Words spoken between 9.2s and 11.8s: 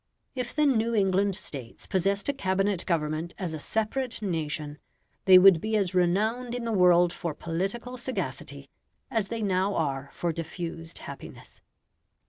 they now are for diffused happiness.